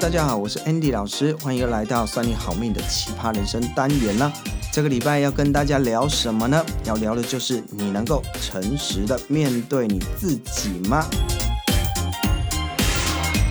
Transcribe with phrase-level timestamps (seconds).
[0.00, 4.32] 大家好，我是 Andy 老师，欢迎来到算你好命的奇葩人生单元呢。
[4.72, 6.64] 这个礼拜要跟大家聊什么呢？
[6.84, 11.04] 要聊的就是你能够诚实的面对你自己吗？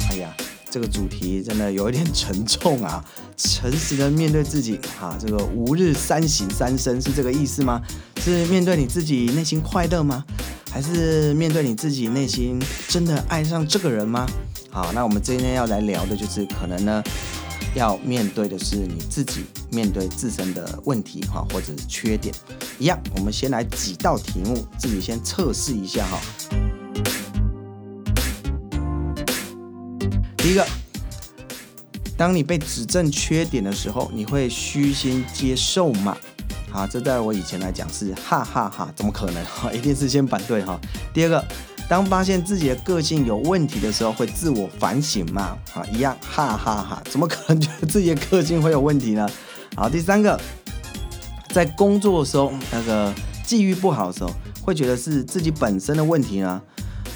[0.10, 0.34] 哎呀，
[0.70, 3.04] 这个主题真的有一点沉重啊！
[3.36, 7.82] 诚实的面对自己，哈、啊，这个吾日三省三身是这个意思吗？
[8.24, 10.24] 是面对你自己内心快乐吗？
[10.72, 14.26] 还是面对你自己内心真的爱上这个人吗？
[14.78, 17.04] 好，那我们今天要来聊的就是可能呢，
[17.74, 22.32] 要面对的是你自己面对自身的问题哈，或者是缺点。
[22.78, 26.20] 一样，我们先来几道题目，自己先测试一下哈。
[30.38, 30.64] 第一个，
[32.16, 36.16] 当你被指正缺点的时候，你会虚心接受吗？
[36.70, 39.74] 好，这在我以前来讲是哈哈哈哈，怎么可能哈？
[39.74, 40.80] 一定是先反对哈。
[41.16, 41.44] 第二个。
[41.90, 45.58] 当发现自己的个性有问题的时候，会自我反省吗？
[45.74, 49.26] 啊，一样，哈哈哈， 怎么可能觉得自己的个性会有问题呢？
[49.74, 50.38] 好，第三个，
[51.50, 53.14] 在工作的时候，那个
[53.46, 54.30] 际遇不好的时候，
[54.62, 56.62] 会觉得是自己本身的问题呢？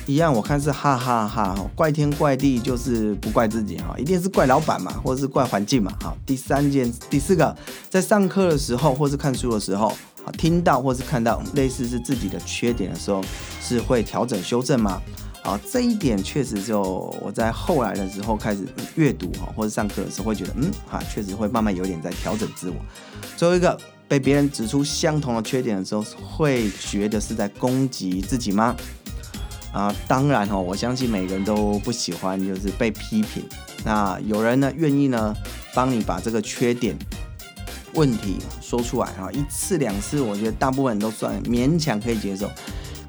[0.07, 5.91] 一样，我看是哈哈哈，怪天怪地就是不怪自己哈，一定是怪老板嘛，或者是怪环境嘛。
[6.01, 7.53] 好，第三件，第四个，
[7.89, 9.91] 在上课的时候或是看书的时候。
[10.25, 13.23] 啊，听到或是看到类似是自己的缺点的时候，
[13.61, 15.01] 是会调整修正吗？
[15.43, 16.81] 啊，这一点确实就
[17.19, 18.63] 我在后来的时候开始
[18.95, 22.75] 阅读哈，或者上课的时候会觉得，嗯，啊，确实会慢慢有点在调整自我。
[23.35, 23.75] 最后一个，
[24.07, 28.75] 被别人指出相同的缺点的时候，会觉得是在攻击自己吗？
[29.73, 33.43] 啊，当然哈，我相信每个人都不喜欢就是被批评。
[33.83, 35.35] 那有人呢愿意呢
[35.73, 36.95] 帮你把这个缺点。
[37.93, 42.49] 问题说出来哈，一次两次，我觉得大部分人都算勉强可以接受。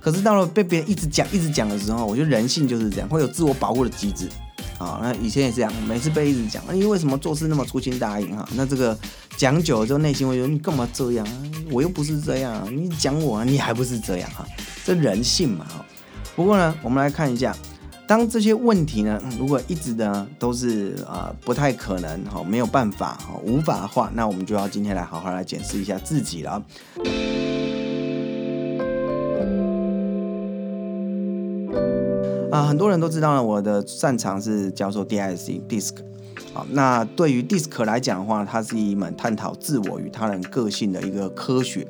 [0.00, 4.28] 可是到了被别人一直讲、一直讲的时候，我觉得人性就是这样，会有自我保护的机制。
[4.78, 8.48] 啊，那以前也是这样，每次被一直讲，你为什么做事那么粗心大意哈？
[8.54, 8.98] 那这个
[9.36, 11.42] 讲久了之后，内心会觉得你干嘛这样啊？
[11.70, 14.44] 我又不是这样，你讲我，你还不是这样哈？
[14.84, 15.84] 这人性嘛哈。
[16.34, 17.56] 不过呢，我们来看一下。
[18.12, 26.62] 当这些问题呢，如果一直呢都是、呃、不太可能哈，没有办法哈，无法的话，那我们就要今天来好好来检视一下自己了。
[32.50, 35.94] 啊，很多人都知道呢，我的擅长是教授 D I C DISC。
[36.52, 41.88] 好，那对于 DISC 来讲的话，它是一门探讨自我与他人个性的一个科学。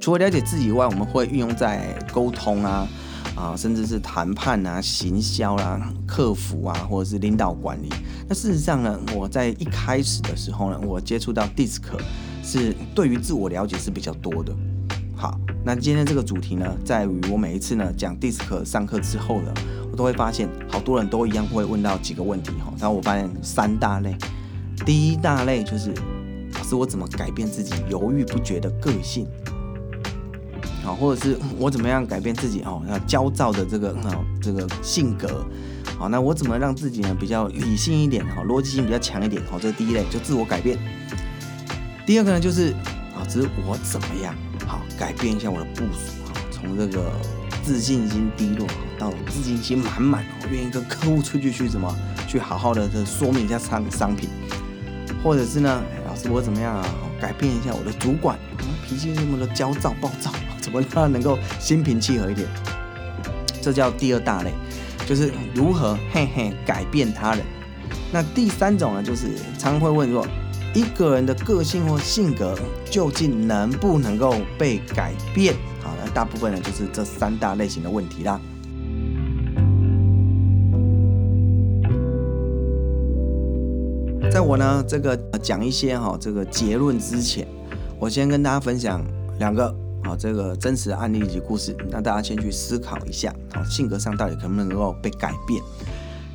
[0.00, 2.86] 除了了解自己以外，我们会运用在沟通啊。
[3.40, 7.88] 啊，甚至是谈判啊、行销啦、啊、客服啊，或者是领导管理。
[8.28, 11.80] 那事实上呢，我在一开始的时候呢，我接触到 DISC
[12.42, 14.54] 是对于自我了解是比较多的。
[15.16, 19.52] 好，那今天这个主题呢，在于我每一次呢讲 DISC 上课之后呢，
[19.90, 22.72] 我都会发现好多人都一样会问到几个问题哈。
[22.78, 24.14] 然后我发现三大类，
[24.84, 25.94] 第一大类就是
[26.54, 29.26] 老师，我怎么改变自己犹豫不决的个性？
[30.82, 32.82] 好，或者是我怎么样改变自己哦？
[32.88, 35.44] 要焦躁的这个哦，这个性格，
[35.98, 38.24] 好，那我怎么让自己呢比较理性一点？
[38.26, 39.42] 哈，逻辑性比较强一点？
[39.50, 40.78] 好，这是第一类，就自我改变。
[42.06, 42.72] 第二个呢，就是
[43.14, 44.34] 啊，只是我怎么样
[44.66, 47.12] 好改变一下我的部署哈，从这个
[47.62, 48.66] 自信心低落
[48.98, 51.94] 到自信心满满，我愿意跟客户出去去什么
[52.26, 54.30] 去好好的这说明一下商商品，
[55.22, 56.86] 或者是呢，老师我怎么样啊？
[57.20, 58.38] 改变一下我的主管，
[58.82, 60.32] 脾气那么的焦躁暴躁。
[60.70, 62.46] 怎么让他能够心平气和一点？
[63.60, 64.52] 这叫第二大类，
[65.04, 67.44] 就是如何嘿嘿改变他人。
[68.12, 70.24] 那第三种呢，就是常常会问说，
[70.72, 72.56] 一个人的个性或性格
[72.88, 75.54] 究竟能不能够被改变？
[75.82, 78.40] 好，那大部分呢就是这三大类型的问题啦。
[84.30, 87.46] 在我呢这个讲一些哈这个结论之前，
[87.98, 89.04] 我先跟大家分享
[89.38, 89.74] 两个。
[90.10, 95.62] 好，这个真实的案例以及故事，让大家先去思考一下，好，性格上到底能不能够被改变？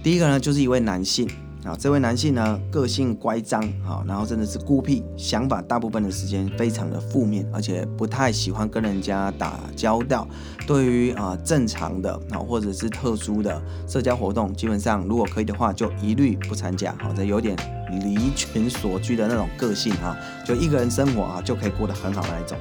[0.02, 1.28] 第一个呢，就是一位男性，
[1.66, 10.26] 啊，这位男性呢，个性乖张，好，然后真的是孤僻，想法大部分的时间非常的负面，而且不太喜欢跟人家打交道。
[10.66, 16.96] 对于啊正常的啊或者是特殊的社交活动，基本上如果可以的话，就一律不参加。
[16.98, 17.58] 好，这有点
[18.00, 20.16] 离群索居的那种个性啊，
[20.46, 22.58] 就一个人生活啊就可以过得很好的那一种。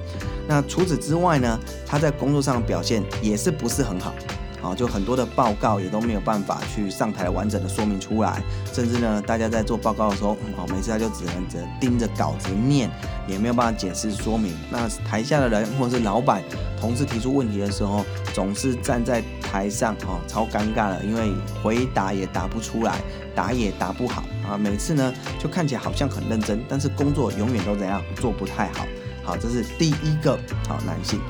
[0.46, 4.14] 那除此之外呢，他在工作上的表现也是不是很好。
[4.62, 8.42] 啊，就很多的报告也都没有办法去上台完整的说明出来，
[8.72, 12.90] 甚至呢，大家在做报告的时候，哦，每次他就只能只盯着稿子念，
[13.28, 14.54] 也没有办法解释说明。
[14.70, 16.42] 那台下的人或者是老板、
[16.80, 22.96] 同事提出问题的时候，总是站在台上哦，超尴尬的，因为回答也答不出来，
[23.34, 24.56] 答也答不好啊。
[24.56, 28.86] 每次呢就看起来好像很认真，但是工作永远都怎样做不太好。
[29.22, 30.38] 好，这是第一个
[30.68, 31.20] 好男性。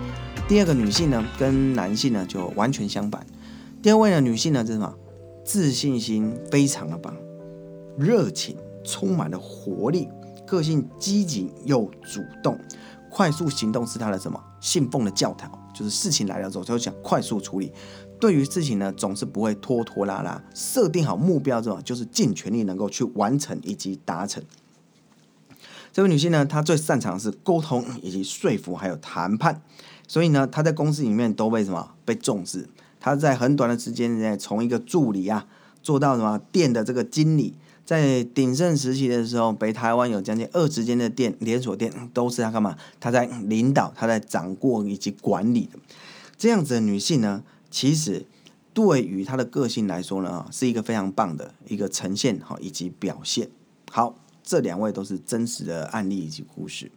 [0.46, 3.25] 第二个女性呢，跟男性呢就完全相反。
[3.82, 4.94] 第二位呢，女性呢，是什么？
[5.44, 7.14] 自信心非常的棒，
[7.99, 10.08] 热情，充满了活力，
[10.46, 12.58] 个性积极又主动，
[13.10, 14.43] 快速行动是她的什么？
[14.60, 17.70] 信奉的教条，就是事情来了之后就想快速处理。
[18.25, 24.43] 对于事情呢，总是不会拖拖拉拉，设定好目标之后，就是尽全力能够去完成以及达成。
[25.93, 29.61] 这位女性呢，她最擅长是沟通以及说服，还有谈判。
[30.09, 32.67] 所以呢，她在公司里面都被什么被重视？
[32.99, 35.47] 她在很短的时间内，从一个助理啊，
[35.82, 37.53] 做到什么店的这个经理。
[37.85, 42.75] 在鼎盛时期的时候，北台湾有将近二十间的店，连锁店都是她干嘛？
[42.99, 45.79] 她在领导，她在掌握以及管理的。
[46.38, 47.43] 这样子的女性呢，
[47.75, 48.25] 其实
[48.73, 53.50] 对于他的个性来说呢，是一个非常棒的一个呈现哈，以及表现。
[53.91, 56.93] 好，这两位都是真实的案例以及故事。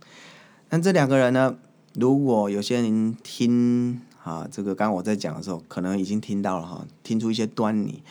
[0.69, 1.57] 那这两个人呢？
[1.95, 8.03] 如果有些人听啊，这个刚刚我在讲的时候，可能已经听到了哈，听出一些端倪。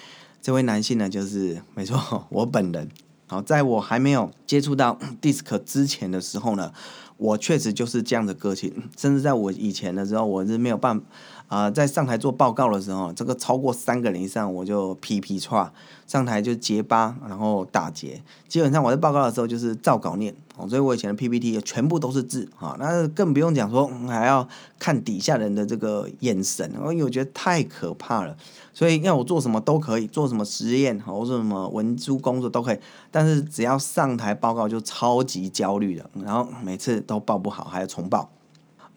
[0.43, 2.89] 这位男性呢，就是没错， 我本人。
[3.29, 6.73] 好，在我还没有接触到 DISC 之前的时候呢，
[7.17, 8.73] 我确实就是这样的个性。
[8.97, 11.07] 甚至在我以前的时候，我是没有办法。
[11.49, 15.73] 啊、在上台做报告的时候，这个超过三个人以上，我就皮皮叉
[16.07, 18.21] 上台就结巴，然后打结。
[18.49, 24.47] 基本上我在报告的时候就是照稿念，哦，所以我以前的 PPT 全部都是字啊，那更不用讲说还要
[24.79, 28.37] 看底下人的这个眼神，因为我觉得太可怕了。
[28.75, 32.79] 所以要我做什么都可以，做什么实验，或者什么文书工作都可以，
[33.11, 38.29] 但是只要上台报告就超级焦虑的，然后每次都报不好，还要重报。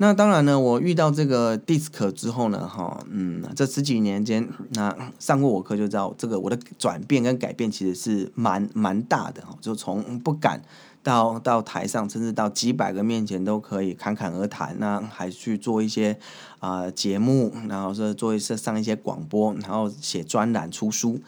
[0.01, 10.61] 那当然呢，我遇到这个 DISC 之后呢，哈，嗯，这十几年间，那上过我课就知道，这个我的转变跟改变其实是蛮蛮大的，就从不敢
[11.03, 16.17] 到到台上，甚至到几百个面前都可以侃侃而谈，那还去做一些
[16.59, 21.19] 啊、呃、节目，然后是做一些上一些广播，然后写专栏出书。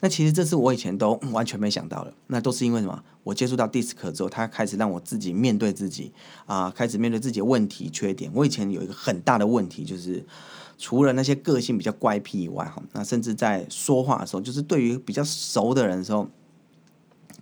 [0.00, 3.02] 那其实这是我以前都完全没想到的，那都是因为什么？
[3.24, 6.12] 我接触到 DISC 之后，他开始让我自己面对自己
[6.46, 8.30] 啊、开始面对自己的问题、缺点。
[8.32, 10.24] 我以前有一个很大的问题，就是
[10.78, 16.28] 除了那些个性比较怪癖以外，哈，那甚至在说话的时候，就是对于比较熟的人的时候，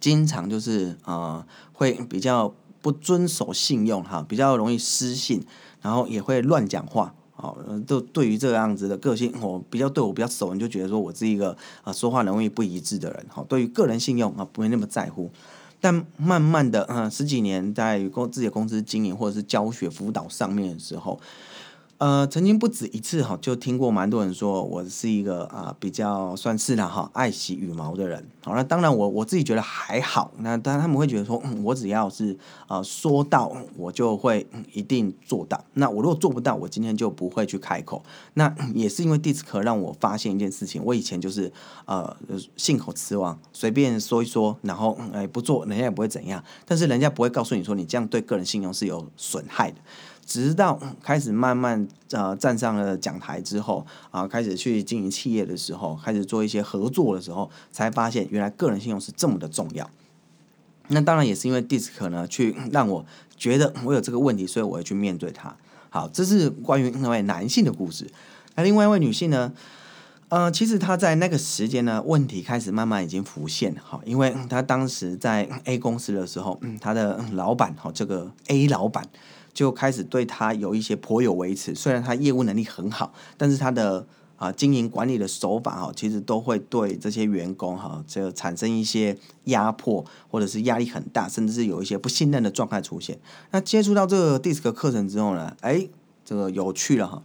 [0.00, 5.44] 经常就是啊、会比较不遵守信用，哈，比较容易失信，
[5.82, 7.14] 然后也会乱讲话。
[7.36, 7.56] 好，
[7.86, 13.26] 都对于这样子的个性，我比较对我比较熟，你就觉得说我是一个啊说话容易不一致的人。
[13.28, 15.30] 好，对于个人信用啊不会那么在乎，
[15.80, 21.20] 但慢慢的，嗯，十几年在公自己的公司经营或者是教学辅导上面的时候。
[21.98, 28.22] 呃，曾经不止一次哈，就听过蛮多人说我是一个啊、比较算是啦哈爱洗羽毛的人。
[28.44, 30.30] 好，那当然我我自己觉得还好。
[30.40, 35.64] 那当然他们会觉得说，嗯、我只要是啊、说到，我就会、一定做到。
[35.72, 38.02] 那我如果做不到，我今天就不会去开口。
[38.34, 41.50] 那也是因为 DISC 让我发现一件事情，我以前就是
[41.86, 42.14] 呃
[42.58, 46.44] 信口雌黄，随便说一说，然后哎、不做，人家也不会怎样。
[46.66, 49.78] 但是人家不会告诉你说，你这样对个人信用是有损害的。
[50.26, 59.88] 直到开始慢慢呃站上了讲台之后啊，开始去经营企业的时候，开始做一些合作的时候，才发现原来个人信用是这么的重要。
[60.88, 63.06] 那当然也是因为 DISC 呢，去让我
[63.36, 65.56] 觉得我有这个问题，所以我要去面对它。
[65.90, 68.06] 好，这是关于那位男性的故事。
[68.56, 69.52] 那另外一位女性呢，
[70.28, 73.74] 呃，其实她在那个时间呢，问题开始慢慢已经浮现。
[73.82, 79.06] 好，因为 她当时在 A 公司的时候，她的老板哈，这个 A 老板。
[79.56, 93.18] 就开始对他有一些颇有微词，虽然他业务能力很好，但是他的啊经营管理的手法哈，其实都会对这些员工哈，这产生一些压迫，或者是压力很大，甚至是有一些不信任的状态出现。
[93.50, 95.88] 那接触到这个 DISC 课程之后呢，哎，
[96.22, 97.22] 这个有趣了哈，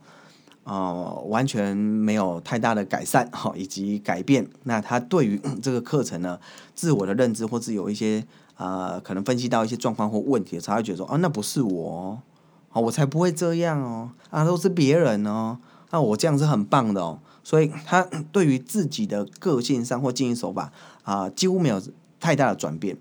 [0.63, 4.47] 呃，完全没有太大的改善哈，以及改变。
[4.63, 6.39] 那他对于 这个课程呢，
[6.73, 8.25] 自我的认知或是有一些。
[8.55, 12.21] 啊、可能分析到一些状况或问题，才会觉得说，啊，那不是我，
[12.69, 15.57] 啊，我才不会这样哦，啊，都是别人哦，
[15.89, 20.71] 那、我这样是很棒的哦，所以他 对于自己的个性上或经营手法
[21.03, 21.81] 啊，几乎没有
[22.19, 22.97] 太大的转变。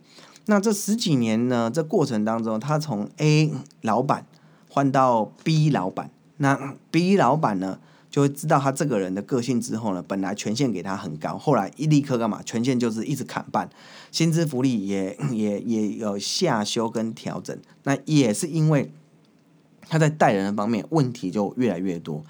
[0.46, 3.52] 那这十几年呢，这过程当中，他从 A
[3.82, 4.26] 老板
[4.68, 7.78] 换到 B 老板，那 B 老板呢？
[8.10, 12.42] 就会知道他这个人的个性之后呢，本来权限给他很高，后来一立刻干嘛？
[12.42, 13.70] 权限就是一直砍半，
[14.10, 17.56] 薪资福利也 也也有下修跟调整。
[17.84, 18.92] 那也是因为
[19.88, 22.24] 他在带人的方面问题就越来越多。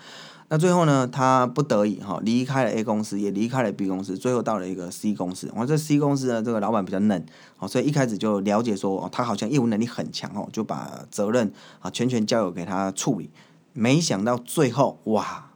[0.53, 5.49] 那最后呢，他不得已哈离开了 A 公司，也离开了 B 公司，最后到了一个 C 公司。
[5.55, 7.25] 我这 C 公司呢，这个老板比较嫩，
[7.61, 13.31] 哦，所以一开始就了解说，哦，他好像业务能力很强哦，就把责任啊全权交由给他处理。
[13.73, 15.50] 没想到最后哇，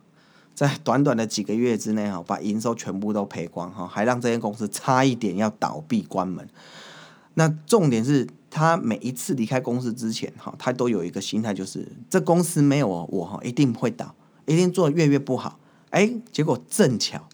[0.54, 6.49] 在短短的几个月之内哈，把营收全部都赔光哈，还让这间公司差一点要倒闭关门。
[7.34, 14.14] 那重点是他每一次离开公司之前哈，他都有一个心态，就是这公司没有我我哈，一定会倒。
[14.46, 15.58] 一定做得越越不好，
[15.88, 17.28] 哎，结果正巧，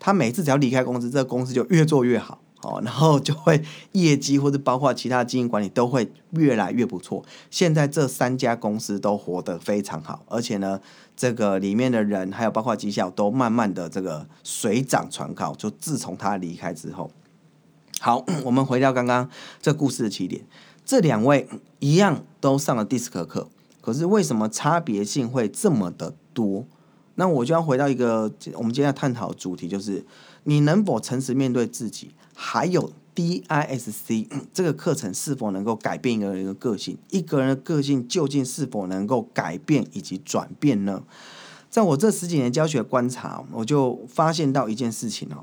[0.00, 3.62] 他每次只要离开公司，这个公司就越做越好，哦，然后就会
[3.92, 7.24] 业绩或者包括其他经营管理都会越来越不错。
[7.50, 10.80] 现在这三家公司都活得非常好，而且呢，
[11.16, 15.54] 这个里面的人还有包括绩效都慢慢的这个水涨船高。
[15.54, 17.10] 就自从他离开之后，
[18.00, 19.30] 好，我们回到刚刚
[19.62, 20.44] 这故事的起点，
[20.84, 21.48] 这两位
[21.78, 23.48] 一样都上了 DISC 课，
[23.80, 26.64] 可是为什么差别性会这么的多，
[27.20, 30.04] 那我就要回到一个我们今天要探讨的主题，就是
[30.44, 36.96] 你能否诚实面对自己，还有 DISC 这个课程是否能够改变一个人的个性？
[37.10, 41.02] 一个人的个性究竟是否能够改变以及转变呢？
[41.68, 45.42] 在我这十几年教学观察，我就发现到一件事情哦，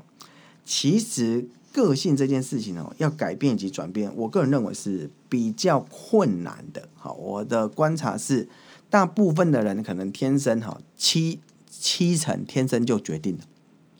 [0.64, 6.88] 其实个性这件事情哦，要改变以及转变，我个人认为是比较困难的。
[6.94, 8.48] 好，我的观察是。
[8.88, 11.40] 大部分的人可能天生哈七
[11.78, 13.44] 七成天生就决定了，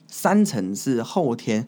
[0.07, 1.67] 三成是后天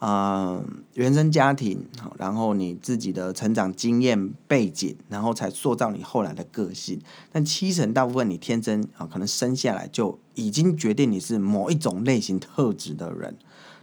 [0.00, 0.62] 啊、
[0.94, 1.86] 原生家庭，
[2.18, 7.00] 然后你自己的成长经验背景，然后才塑造你后来的个性。
[7.32, 13.34] 但七成大部分你天生啊可能生下来就已经决定你是某一种类型特质的人。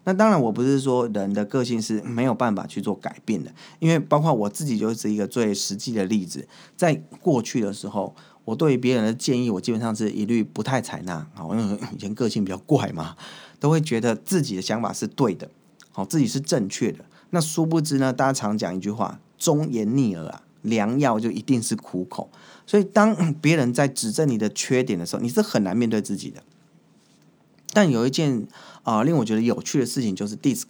[0.03, 8.15] 那当然我不是说人的个性是没有办法去做改变的，因为包括我自己就是一个最实际的例子，在过去的时候。
[8.45, 11.27] 我对于别人的建议，我基本上是一律不太采纳。
[11.33, 13.15] 好，因为以前个性比较怪嘛，
[13.60, 15.50] 都会觉得自己的想法是对的，
[15.91, 17.05] 好，自己是正确的。
[17.29, 22.29] 那殊不知呢，大家常讲一句话：忠言逆耳啊，良药就一定是苦口。
[22.65, 26.41] 所以，当 别人在指正你的缺点的时候，你是很难面对自己的。
[27.74, 28.48] 但有一件
[28.83, 30.65] 啊、令我觉得有趣的事情，就是 DISC，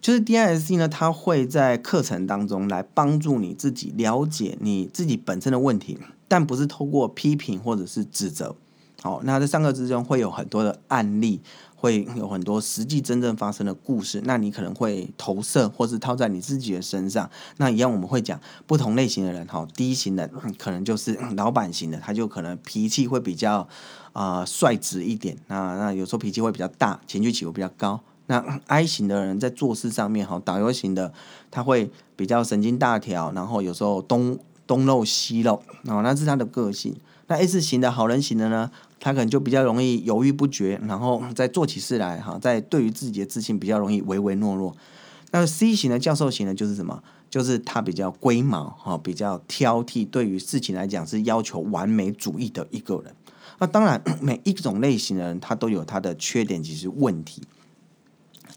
[0.00, 5.98] 就是 DISC 呢，它会在课程当中来帮助你自己了解你自己本身的问题。
[6.30, 8.54] 但不是透过批评或者是指责，
[9.00, 11.40] 好，那在上课之中会有很多的案例，
[11.74, 17.30] 会有很多实际真正发生的故事，那你可能会投射或是套在你自己的身上。
[17.56, 23.66] 那一样我们会讲不同类型的人，哈，D 型的可能就是老板型的，他就可能脾气会比较
[24.12, 27.98] 啊、率直一点，那那有时候脾气会比较大，情绪起伏比较高。
[28.28, 31.12] 那 I 型的人在做事上面，哈，导游型的
[31.50, 34.38] 他会比较神经大条，然后有时候东。
[34.68, 35.54] 东漏西漏，
[35.86, 36.94] 哦，那是他的个性。
[37.28, 38.70] 那 S 型的好人型的呢，
[39.00, 44.76] 他可能就比较容易犹豫不决，然后在做起事来哈，在对于自己的自信比较容易唯唯诺诺。
[45.30, 47.02] 那 C 型的教授型呢，就是什么？
[47.30, 53.14] 就是他比较龟毛哈，比较挑剔，对于事情来讲是要求完美主义的一个人。
[53.58, 57.42] 那当然， 每一种类型的人，他都有他的缺点，其实问题，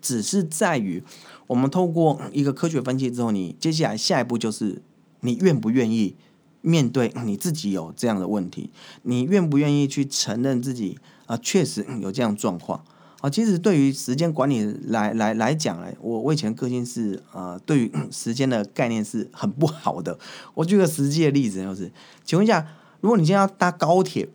[0.01, 1.03] 只是在于
[1.47, 4.81] 我们透过一个科学分析之后，你接下来下一步就是。
[5.23, 6.15] 你愿不愿意
[6.61, 8.71] 面对你自己有这样的问题？
[9.03, 12.83] 你愿不愿意去承认自己啊，确实有这样状况
[13.19, 13.29] 啊？
[13.29, 20.17] 其实对于时间管理来来来讲来，我我以前个性是呃，对于时间的概念是很不好的。
[20.55, 21.91] 我举个实际的例子，就是，
[22.25, 22.65] 请问一下，
[23.01, 24.27] 如果你现在要搭高铁，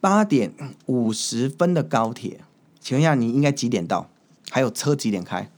[0.00, 0.52] 八点
[0.86, 2.38] 五十分的高铁，
[2.78, 4.08] 请问一下，你应该几点到？
[4.52, 5.50] 还有车几点开？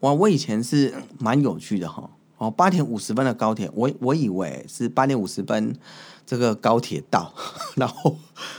[0.00, 2.10] 哇，我以前是蛮有趣的哈。
[2.38, 5.76] 哦，八点五十分的高铁，我我以为是八点五十分
[6.26, 7.32] 这个高铁到，
[7.76, 8.16] 然后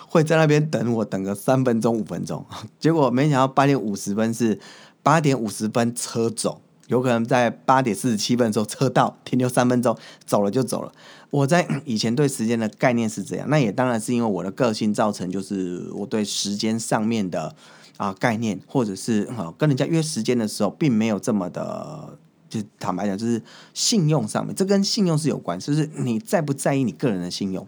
[0.07, 2.45] 会在那边等我等个三分钟五分钟，
[2.79, 4.57] 结果没想到八点五十分是
[5.03, 10.93] 八点五十分车走，有可能在八点四十七分的时候车到，停留三分钟走了就走了。
[11.29, 17.55] 我在以前对时间的概念是这样，那也当然是因为我的个性造成，就是我对时间上面的
[17.99, 22.17] 啊概念，或者是啊跟人家约时间的时候，并没有这么的。
[22.49, 23.39] 就坦白讲，就是
[23.75, 27.67] 信用上面，这跟信用是有关，就是你在不在意你个人的信用，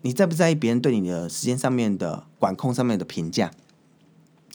[0.00, 3.50] 你在不在意别人对你的时间上面的管控上面的评价。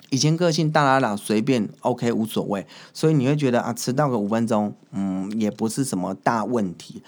[0.09, 7.03] 以前个性大喇喇随便，OK 无所谓，所以你会觉得啊，迟到个五分钟，嗯，也不是什么大问题。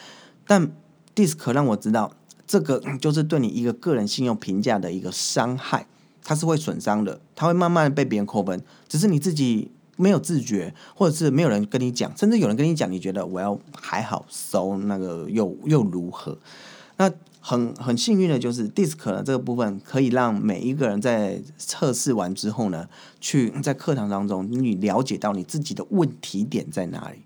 [0.45, 0.71] 但
[1.15, 2.11] DISC 让我知道，
[2.45, 5.87] 这个就是对你一个个人信用评价的一个伤害，
[6.23, 9.71] 它是会损伤的，它会慢慢被别人扣分，只是你自己。
[10.01, 16.37] 没有自觉，或者是没有人跟你讲，甚至有人跟你讲，你觉得我要还好收那个又又如何？
[16.95, 17.11] 那
[17.41, 22.87] 很很幸运的就是 DISC 呢这个部分可以让每一个人在测试完之后呢，
[23.19, 27.17] 去在课堂当中你了解到你自己的问题点在哪里。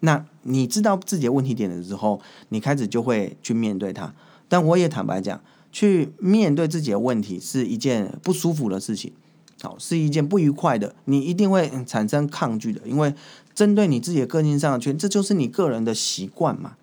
[0.00, 4.12] 那你知道自己的问题点了之后，你开始就会去面对它。
[4.50, 9.12] 但我也坦白讲，去面对自己的问题是一件不舒服的事情，
[9.60, 13.14] 好，是一件不愉快的，你一定会产生抗拒的，因为
[13.54, 16.74] 针对你自己的个性上的缺，这就是你个人的习惯嘛。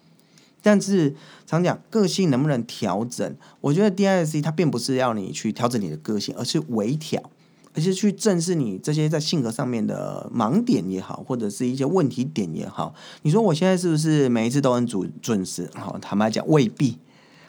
[0.61, 1.15] 但是
[1.45, 7.21] 常讲个性能不能调整，我觉得 DISC 它并不是要你去调整你的个性，而是微调，
[7.73, 12.95] 而是去正视你这些在性格上面的盲点也好，或者是一些问题点也好。
[13.21, 15.69] 你说我现在是不是每一次都很准准时？
[15.75, 16.97] 好，坦白讲未必。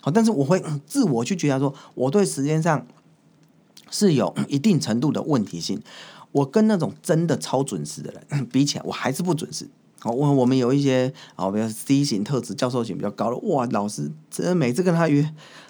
[0.07, 2.87] 好，但是我会自我去觉察说，我对时间上
[3.91, 5.83] 是有一定程度的问题性。
[6.31, 9.69] 我跟那种真的超准时的人比起来，我还是不准时。
[9.99, 15.29] 好，我我们有一些啊，比如 C 型特质、教授型比较高的，哇，老师真每次跟他约，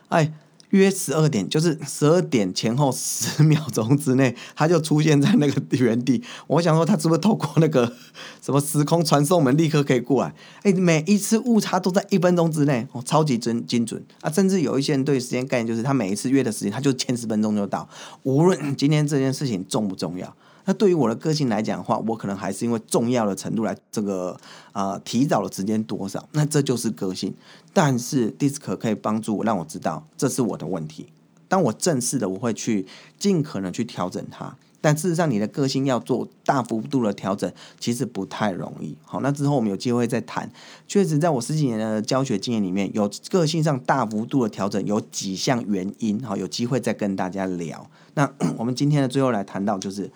[0.09, 0.35] 哎，
[0.71, 6.23] 约十二点，就是十二点前后十秒钟之内，他就出现在那个原地。
[6.47, 7.93] 我想说，他是不是透过那个
[8.43, 10.35] 什么时空传送门，立刻可以过来？
[10.63, 14.31] 哎，每一次误差都在一分钟之内，哦，超级精精准啊！
[14.31, 17.89] 甚至有一些人对时间概念，就是他每一次约的时间，他就前十分钟就到，
[18.25, 20.35] 无论今天这件事情重不重要。
[20.69, 24.37] 那对于我的个性来讲的话，我可能还是因为重要的程度来这个
[24.73, 27.33] 呃提早的时间多少，那这就是个性。
[27.73, 31.07] 但是 DISC 可以帮助我让我知道这是我的问题。
[31.47, 32.85] 当我正式的，我会去
[33.17, 34.57] 尽可能去调整它。
[34.81, 38.97] 但事实上，你的个性要做大幅度的调整，其实不太容易。
[39.05, 40.51] 好，那之后我们有机会再谈。
[40.89, 46.21] 确实，在我十几年的教学经验里面，有个性上大幅度的调整，有几项原因。
[46.25, 47.89] 好，有机会再跟大家聊。
[48.15, 50.11] 那 我们今天的最后来谈到就是。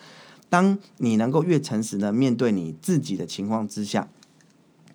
[0.51, 4.09] 当你能够越诚实的面对你自己的情况之下，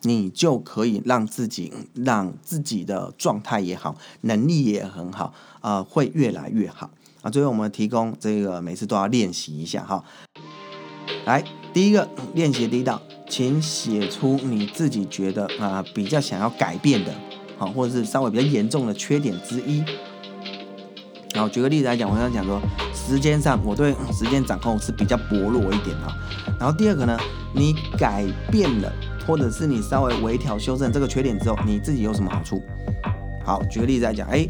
[0.01, 7.31] 你就可以让自己让自己的状态也好，能力也很好，啊、会越来越好啊。
[7.31, 10.03] 最后我们提供这个每次都要练习一下哈。
[11.25, 11.43] 来，
[11.73, 17.11] 第一个练习第一道，请写出你自己觉得啊、比较想要改变的，
[17.57, 19.83] 好，或者是稍微比较严重的缺点之一。
[21.35, 22.61] 然后举个例子来讲，我想讲说，
[22.93, 26.15] 时间上我对时间掌控是比较薄弱一点哈。
[26.57, 27.19] 然后第二个呢，
[27.53, 28.89] 你改变了，
[29.27, 32.63] 或者是你稍微微调修正这个缺点之后，你自己有什么好处？
[33.43, 34.47] 好，举个例子来讲，哎，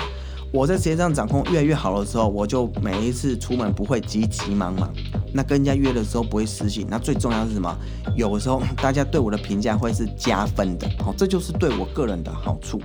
[0.51, 4.93] 我在时间上掌控越来越好的时候，我就每一次出门不会急急忙忙，
[5.33, 6.85] 那跟人家约的时候不会失信。
[6.87, 7.75] 那最重要是什么？
[8.15, 12.79] 有时候大家对我的评价会是加分的，好，这就是对我个人的好处。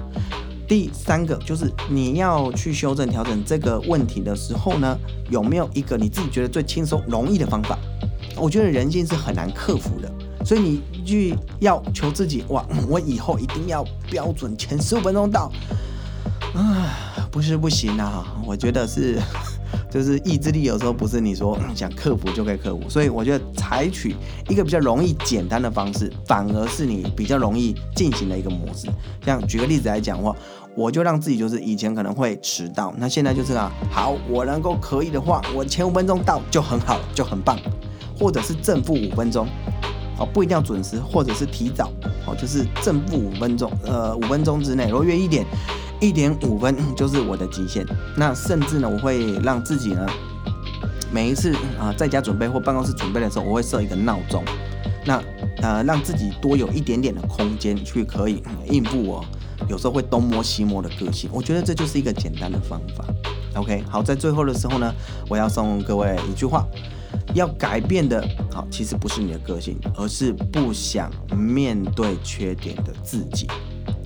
[0.70, 4.96] 第三个就是你要去修正调整这个问题的时候呢，
[5.28, 7.76] 有没有一个你自己觉得最轻松容易的方法？
[8.36, 10.08] 我觉得人性是很难克服的，
[10.44, 15.50] 所以你去要求自己哇，我以后一定要标准前十五分钟到
[16.54, 19.18] 啊，不是不行啊，我觉得是。
[19.88, 24.14] 就是意志力有时候不是你说想克服就可以克服，所以我觉得采取
[24.48, 28.88] 一个比较容易简单的方式，反而是你比较容易进行的一个模式。
[29.24, 30.34] 像举个例子来讲的话，
[30.74, 37.58] 我就让自己就是以前可能会迟到，那现在就是啊，好，我能够可以的话，我前五分钟到就很好，就很棒，
[38.18, 39.46] 或者是正负五分钟，
[40.18, 41.90] 哦，不一定要准时，或者是提早，
[42.26, 45.44] 哦，就是正负五分钟，呃，五分钟之内，如果约一点。
[46.02, 47.84] 一点五分就是我的极限。
[48.16, 50.06] 那甚至呢，我会让自己呢，
[51.12, 54.42] 每一次啊在家准备或办公室准备的时候，我会设一个闹钟。
[55.04, 55.22] 那
[55.60, 59.22] 呃，让自己多有一点点的空间去可以应付我
[59.68, 61.28] 有时候会东摸西摸的个性。
[61.32, 63.04] 我觉得这就是一个简单的方法。
[63.54, 64.94] OK，好，在最后的时候呢，
[65.28, 66.66] 我要送各位一句话：
[67.34, 73.46] 要改变的，好，其实不是你的个性，而是不想面对缺点的自己。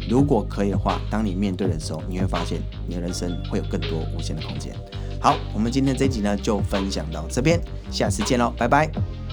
[0.09, 4.75] 如果可以的话，当你面对的时候，你会发现你的人生会有更多无限的空间。
[5.21, 9.24] 好，我们今天这集呢就分享到这边，下次见喽，拜拜。